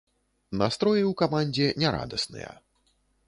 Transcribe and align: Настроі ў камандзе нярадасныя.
Настроі 0.61 1.03
ў 1.03 1.11
камандзе 1.21 1.67
нярадасныя. 1.83 2.51